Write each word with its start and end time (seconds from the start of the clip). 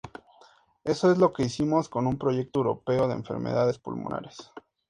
Eso 0.83 1.11
es 1.11 1.19
lo 1.19 1.31
que 1.31 1.43
hicimos 1.43 1.87
con 1.87 2.07
un 2.07 2.17
proyecto 2.17 2.61
europeo 2.61 3.07
de 3.07 3.13
enfermedades 3.13 3.77
pulmonares. 3.77 4.51